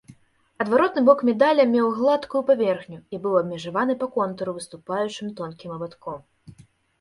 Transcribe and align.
Адваротны 0.63 1.01
бок 1.09 1.19
медаля 1.27 1.65
меў 1.73 1.91
гладкую 1.97 2.41
паверхню 2.47 2.97
і 2.97 3.15
быў 3.27 3.37
абмежаваны 3.41 3.93
па 4.01 4.09
контуры 4.17 4.51
выступаючым 4.57 5.27
тонкім 5.43 5.69
абадком. 5.79 6.19